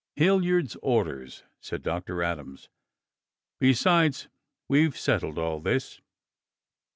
"Hilliard's 0.15 0.75
orders," 0.81 1.43
said 1.59 1.83
Dr. 1.83 2.23
Adams. 2.23 2.69
"Besides, 3.59 4.29
we've 4.67 4.97
settled 4.97 5.37
all 5.37 5.59
this. 5.59 6.01